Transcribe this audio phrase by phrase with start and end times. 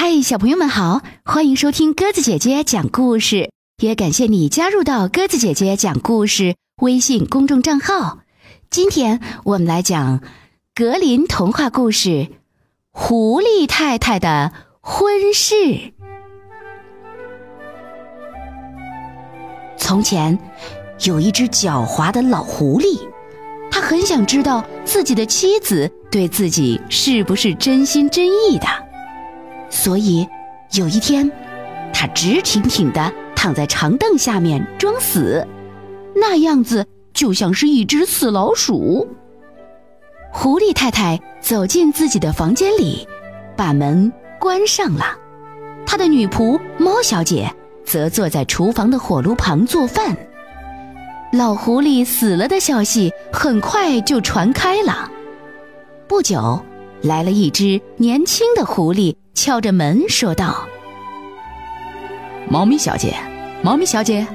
[0.00, 3.50] 嗨，小朋友们好，欢迎收听鸽子姐姐讲故事，
[3.82, 8.20] 也感谢你加入到鸽子姐姐讲故事微信公众账号。
[8.70, 10.22] 今天我们来讲
[10.72, 12.08] 格林童话故事
[12.92, 15.54] 《狐狸太太的婚事》。
[19.76, 20.38] 从前
[21.06, 23.00] 有一只狡猾的老狐狸，
[23.68, 28.87] 他很想知道自己的妻子对自己是不是真心真意的。
[29.70, 30.26] 所以，
[30.72, 31.30] 有一天，
[31.92, 35.46] 他直挺挺的躺在长凳下面装死，
[36.14, 39.08] 那样子就像是一只死老鼠。
[40.32, 43.06] 狐狸太太走进自己的房间里，
[43.56, 45.16] 把门关上了。
[45.86, 47.50] 她的女仆猫小姐
[47.84, 50.16] 则坐在厨房的火炉旁做饭。
[51.32, 55.10] 老狐狸死了的消息很快就传开了。
[56.06, 56.62] 不久，
[57.02, 59.14] 来了一只年轻的狐狸。
[59.34, 60.66] 敲着门说道
[62.50, 63.14] ：“猫咪小姐，
[63.62, 64.26] 猫咪小姐，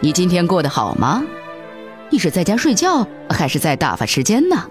[0.00, 1.24] 你今天过得好吗？
[2.10, 4.64] 你是在家睡觉，还是在打发时间呢？”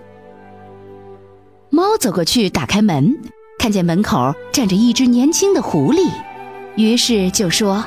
[1.71, 3.11] 猫走过去打开门，
[3.57, 6.11] 看见门口站着一只年轻的狐狸，
[6.75, 7.83] 于是就说：“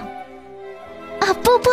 [1.23, 1.71] 啊，不不，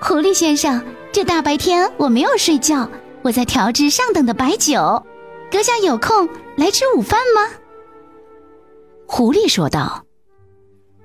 [0.00, 2.86] 狐狸先生，这大白天我没有睡觉，
[3.22, 5.02] 我在调制上等的白酒，
[5.50, 7.56] 阁下有空来吃午饭吗？”
[9.06, 10.04] 狐狸说道：“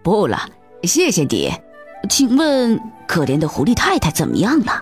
[0.02, 0.50] 不了，
[0.84, 1.52] 谢谢你。
[2.10, 4.82] 请问，可怜的狐狸太太怎么样了？”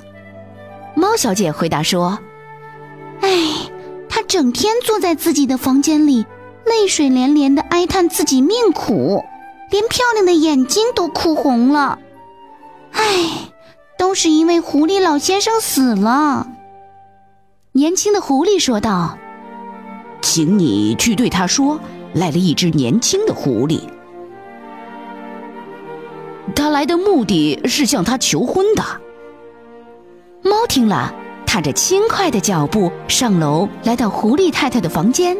[0.95, 2.17] 猫小姐回答说
[3.21, 3.29] ：“哎，
[4.07, 6.25] 她整天坐在自己的房间里，
[6.65, 9.23] 泪水连连的哀叹自己命苦，
[9.69, 11.99] 连漂亮的眼睛都哭红了。
[12.93, 13.51] 哎，
[13.97, 16.47] 都是因为狐狸老先生死了。”
[17.73, 19.17] 年轻的狐狸说道
[20.21, 21.79] ：“请你去对他说。”
[22.15, 23.81] 来了一只年轻的狐狸，
[26.55, 28.83] 他来的目的是向他求婚的。
[30.41, 31.13] 猫听了，
[31.45, 35.37] 踏着轻快的脚步上楼，来到狐狸太太的房间，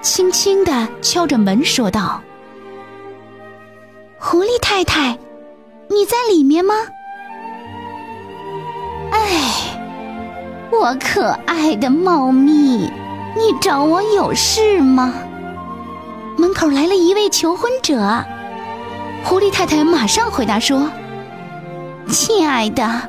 [0.00, 2.22] 轻轻的敲着门，说道
[4.16, 5.18] ：“狐狸太太，
[5.88, 6.72] 你在里面吗？”
[9.10, 9.76] 哎，
[10.70, 12.88] 我可爱的猫咪，
[13.36, 15.12] 你找我有事吗？
[16.38, 18.24] 门口来了一位求婚者，
[19.24, 20.90] 狐狸太太马上回答说
[22.08, 23.08] ：“亲爱的，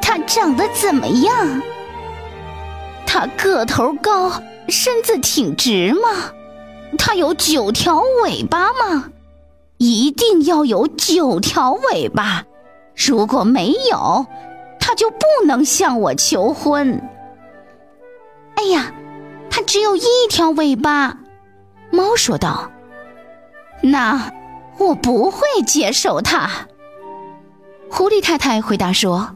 [0.00, 1.62] 他长得怎么样？
[3.06, 4.30] 他个头高，
[4.68, 6.32] 身子挺直吗？
[6.98, 9.10] 他有九条尾巴吗？
[9.78, 12.44] 一定要有九条尾巴，
[12.94, 14.26] 如果没有，
[14.78, 17.00] 他就不能向我求婚。
[18.56, 18.92] 哎呀，
[19.56, 21.16] 它只有一条尾巴。”
[21.90, 22.70] 猫说道
[23.82, 24.30] ：“那
[24.76, 26.50] 我不会接受它。”
[27.88, 29.34] 狐狸太太回答说：“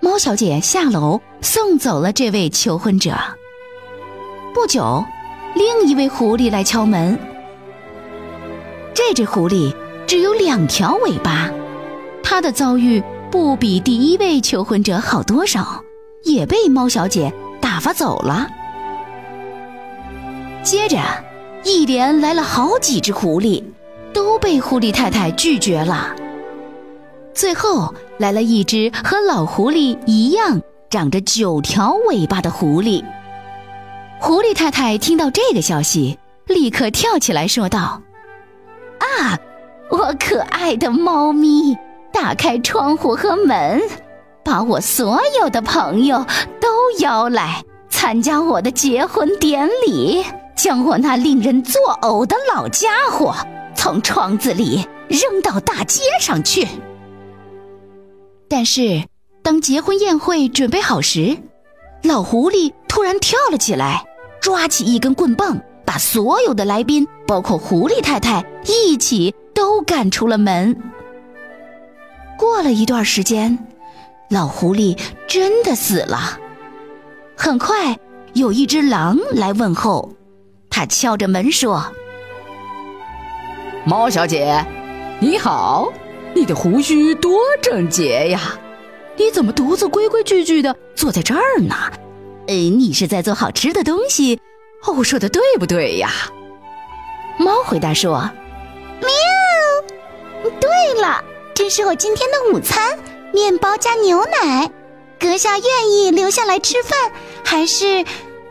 [0.00, 3.14] 猫小姐下楼送走了这位求婚者。”
[4.54, 5.04] 不久，
[5.54, 7.18] 另一位狐狸来敲门。
[8.94, 9.76] 这只狐狸
[10.06, 11.50] 只有两条尾巴，
[12.22, 15.82] 它的遭遇不比第一位求婚者好多少，
[16.24, 17.30] 也被猫小姐
[17.60, 18.48] 打发走了。
[20.66, 20.98] 接着。
[21.62, 23.62] 一连来了好几只狐狸，
[24.12, 26.14] 都被狐狸太太拒绝了。
[27.34, 33.04] 最后来了一只和老狐狸一样长着九条尾巴的狐狸。
[34.20, 38.00] 狐狸太太听到这个消息，立刻跳起来说道
[38.98, 39.36] ：“啊，
[39.90, 41.76] 我可爱的猫咪，
[42.12, 43.82] 打开窗户和门，
[44.44, 46.24] 把我所有的朋友
[46.60, 46.68] 都
[47.00, 50.24] 邀来参加我的结婚典礼。”
[50.56, 53.34] 将我那令人作呕的老家伙
[53.74, 56.66] 从窗子里扔到大街上去。
[58.48, 59.04] 但是，
[59.42, 61.36] 当结婚宴会准备好时，
[62.02, 64.04] 老狐狸突然跳了起来，
[64.40, 70.74] 抓起一根棍棒，把所有的来宾，包括狐狸太太，一起都赶出了门。
[72.38, 73.58] 过了一段时间，
[74.30, 76.38] 老狐狸真的死了。
[77.36, 77.98] 很快，
[78.32, 80.10] 有一只狼来问候。
[80.76, 81.82] 他敲着门说
[83.86, 84.62] ：“猫小姐，
[85.20, 85.90] 你好，
[86.34, 88.58] 你的胡须多整洁呀！
[89.16, 91.74] 你怎么独自规规矩矩的坐在这儿呢？
[92.48, 94.38] 呃，你是在做好吃的东西？
[94.94, 96.10] 我说的对不对呀？”
[97.40, 98.28] 猫回答说
[99.00, 99.08] ：“喵。
[100.60, 101.24] 对了，
[101.54, 102.98] 这是我今天的午餐，
[103.32, 104.70] 面包加牛奶。
[105.18, 107.10] 阁下愿意留下来吃饭，
[107.42, 108.04] 还是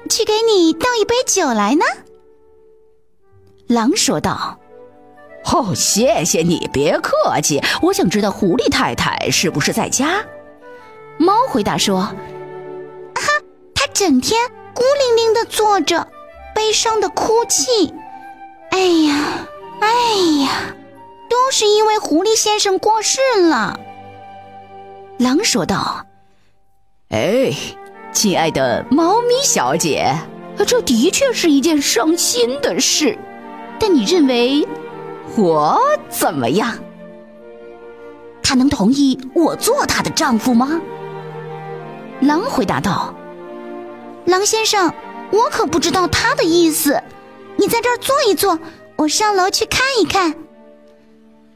[0.09, 1.85] 去给你倒一杯酒来呢？”
[3.67, 4.59] 狼说道
[5.51, 7.61] ：“哦，谢谢你，别客气。
[7.81, 10.23] 我想知道狐狸太太是不是在家？
[11.17, 12.15] 猫回答说：“啊
[13.15, 13.21] 哈，
[13.73, 14.39] 她整天
[14.73, 16.07] 孤零零的坐着，
[16.53, 17.93] 悲伤的哭泣。
[18.69, 19.47] 哎呀，
[19.79, 19.87] 哎
[20.43, 20.75] 呀，
[21.29, 23.19] 都是因为狐狸先生过世
[23.49, 23.79] 了。”
[25.17, 26.05] 狼说道
[27.09, 27.51] ：“哎，
[28.11, 30.13] 亲爱的猫咪小姐，
[30.67, 33.17] 这的确是一件伤心的事。
[33.79, 34.67] 但你认为
[35.37, 35.79] 我
[36.09, 36.73] 怎么样？
[38.43, 40.79] 他能同意我做他的丈夫吗？”
[42.21, 43.13] 狼回答道
[44.25, 44.93] ：“狼先生，
[45.31, 47.01] 我可不知道他的意思。
[47.57, 48.59] 你在这儿坐一坐，
[48.95, 50.35] 我上楼去看一看。”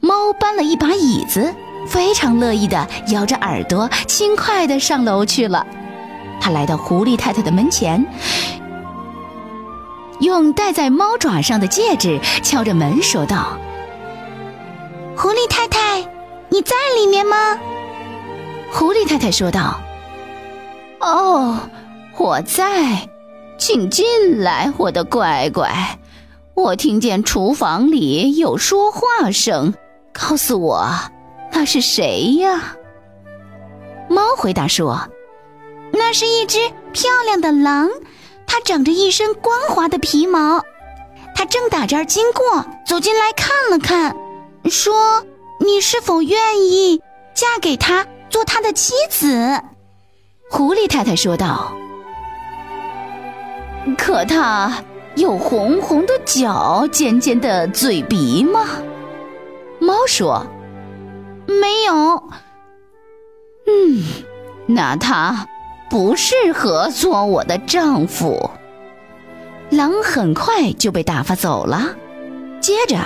[0.02, 1.54] 猫搬了一把椅子。
[1.88, 5.66] 非常乐意的摇着耳朵，轻快的上楼去了。
[6.40, 8.06] 他来到狐狸太太的门前，
[10.20, 13.58] 用戴在猫爪上的戒指敲着门，说道
[15.16, 16.02] ：“狐狸太太，
[16.50, 17.58] 你在里面吗？”
[18.72, 19.80] 狐狸太太说道
[21.00, 21.58] ：“哦，
[22.18, 23.10] 我在，
[23.58, 25.72] 请进来，我的乖乖。
[26.54, 29.74] 我听见厨房里有说话声，
[30.12, 30.90] 告诉我。”
[31.52, 32.76] 那是谁呀？
[34.08, 35.10] 猫回答说
[35.92, 36.60] ：“那是一只
[36.94, 37.90] 漂亮的狼，
[38.50, 40.66] 它长着一身光滑的皮毛。
[41.36, 44.18] 它正打这儿经过，走进来看了看，
[44.70, 45.24] 说
[45.64, 47.02] ：‘你是否愿意
[47.34, 49.62] 嫁给他，做他的妻子？’”
[50.52, 51.72] 狐狸太太说道
[53.98, 54.84] ：“可他
[55.16, 58.66] 有红红的脚，尖尖的嘴鼻吗？”
[59.80, 60.46] 猫说。
[61.48, 61.94] 没有，
[63.66, 64.04] 嗯，
[64.68, 65.48] 那他
[65.90, 68.50] 不适合做我的丈夫。
[69.70, 71.96] 狼很快就被打发走了，
[72.62, 72.98] 接着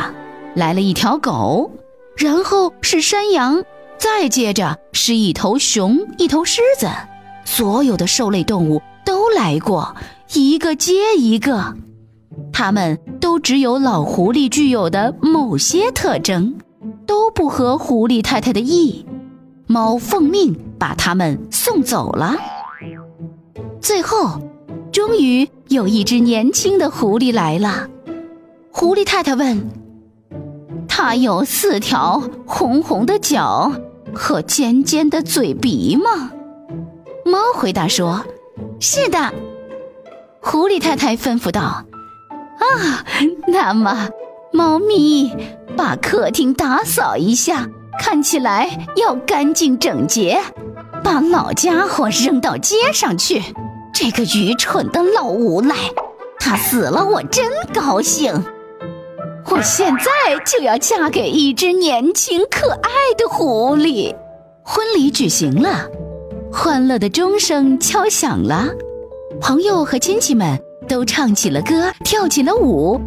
[0.55, 1.71] 来了一条狗，
[2.17, 3.63] 然后是山羊，
[3.97, 6.87] 再接着是一头熊、一头狮子，
[7.45, 9.95] 所有的兽类动物都来过，
[10.33, 11.75] 一个接一个，
[12.51, 16.55] 它们都只有老狐狸具有的某些特征。
[17.05, 19.05] 都不合狐狸太太的意，
[19.67, 22.35] 猫奉命把他们送走了。
[23.83, 24.39] 最后，
[24.93, 27.89] 终于有一只年轻的狐狸来了。
[28.71, 29.69] 狐狸太太问
[30.87, 33.73] ：“它有四条红红的脚
[34.13, 36.31] 和尖尖的嘴鼻吗？”
[37.27, 38.23] 猫回答说
[38.79, 39.33] ：“是的。”
[40.39, 41.83] 狐狸太太吩咐道
[42.59, 43.05] ：“啊，
[43.47, 44.07] 那么，
[44.53, 45.35] 猫咪。”
[45.75, 47.67] 把客厅打扫一下，
[47.99, 50.39] 看起来要干净整洁。
[51.03, 53.41] 把老家伙扔到街上去，
[53.93, 55.75] 这个愚蠢的老无赖，
[56.39, 58.33] 他死了，我真高兴。
[59.51, 60.03] 我现在
[60.45, 64.13] 就要嫁给一只年轻可爱的狐狸。
[64.63, 65.87] 婚礼举行了，
[66.51, 68.67] 欢乐的钟声敲响了，
[69.39, 72.99] 朋友和亲戚们都唱起了歌，跳起了舞，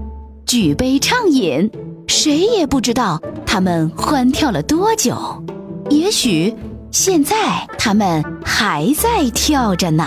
[0.47, 1.69] 举杯畅饮。
[2.07, 5.17] 谁也不知道他们欢跳了多久，
[5.91, 6.55] 也许
[6.93, 7.37] 现在
[7.77, 10.05] 他们还在跳着呢。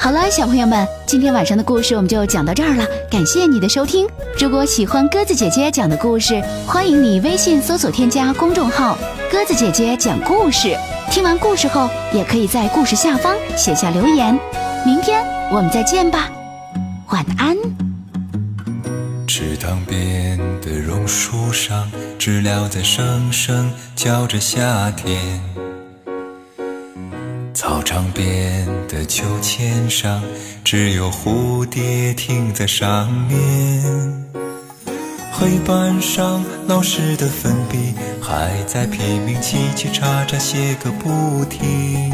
[0.00, 4.06] 好了，小朋友们，今天晚上的故事我们就讲到这儿了，感谢你的收听。
[4.38, 8.96] 如果喜欢鸽子姐姐讲的故事，欢迎你微信搜索添加公众号
[9.30, 10.76] “鸽子姐姐讲故事”。
[11.10, 14.38] 听完故事后，也可以在故事下方写下留言。
[14.86, 16.30] 明天我们再见吧，
[17.08, 17.56] 晚安。
[19.26, 25.40] 池塘边的榕树上，知了在声声叫着夏天。
[27.60, 30.22] 操场边的秋千上，
[30.62, 33.34] 只有蝴蝶停在上面。
[35.32, 42.12] 黑板上老师的粉笔还在拼命叽叽喳喳写个不停。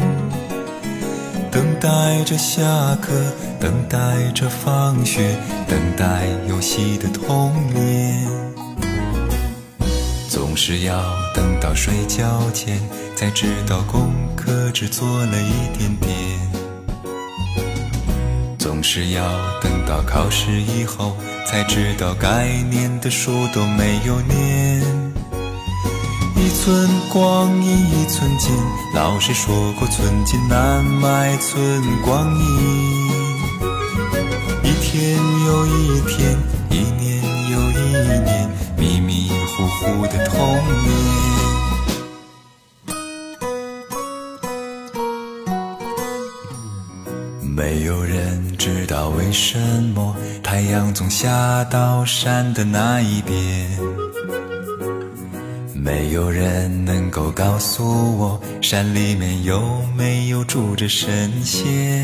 [1.51, 2.63] 等待着下
[2.99, 3.13] 课，
[3.59, 3.99] 等待
[4.33, 5.37] 着放学，
[5.67, 8.44] 等待游戏的童年。
[10.55, 12.79] 总是要等到睡觉前，
[13.13, 16.09] 才知道功课只做了一点点。
[18.57, 19.21] 总是要
[19.61, 24.81] 等到考试以后，才知道该念的书都没有念。
[26.37, 28.55] 一寸光阴一寸金，
[28.93, 33.09] 老师说过寸金难买寸光阴。
[34.63, 36.37] 一天又一天，
[39.85, 40.37] 糊糊的童
[40.83, 40.95] 年。
[47.55, 49.57] 没有人知道为什
[49.93, 53.35] 么太阳总下到山的那一边。
[55.73, 59.61] 没有人能够告诉我，山里面有
[59.95, 62.03] 没有住着神仙。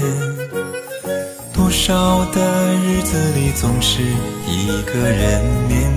[1.52, 4.04] 多少的日子里，总是
[4.48, 5.92] 一个人面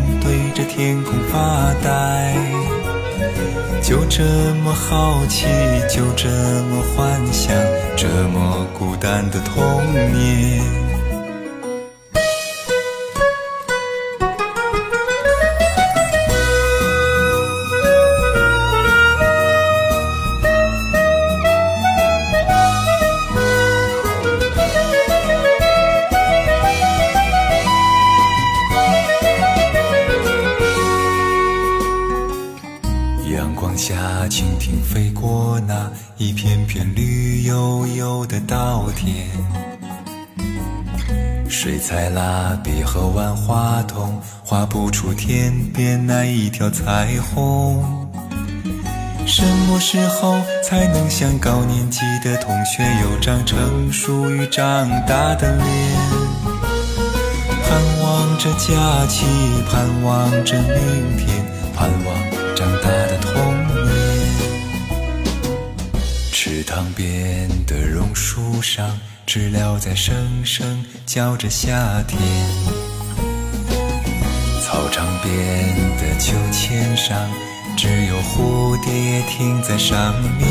[0.64, 2.34] 天空发呆，
[3.82, 4.22] 就这
[4.62, 5.46] 么好奇，
[5.88, 7.54] 就这么幻想，
[7.96, 10.83] 这么孤单的童年。
[34.34, 39.28] 蜻蜓飞过那一片片绿油油的稻田，
[41.48, 47.80] 水彩蜡笔和万花筒画不出天边那一条彩虹。
[49.24, 55.68] 什么时候才能像高年级的同学有张成熟与长大的脸？
[57.62, 59.24] 盼望着假期，
[59.70, 61.40] 盼望着明天，
[61.72, 63.32] 盼望长大的童
[63.68, 63.73] 年。
[66.64, 72.18] 池塘边的榕树上，知了在声声叫着夏天。
[74.64, 77.14] 操场边的秋千上，
[77.76, 80.48] 只有蝴蝶停在上面。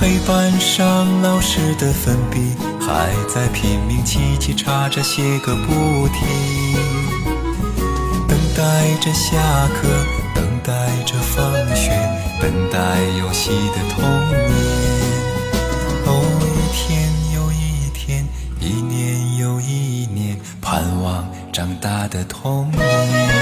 [0.00, 6.26] 黑板上老师的粉笔还在拼命叽叽喳喳写个不停，
[8.26, 9.88] 等待着下课，
[10.66, 10.72] 带
[11.04, 11.92] 着放学。
[12.40, 12.78] 等待
[13.18, 14.36] 游戏的童年，
[16.04, 16.10] 哦，
[16.42, 18.26] 一天又一天，
[18.60, 23.35] 一年又一年，盼望长大的童年。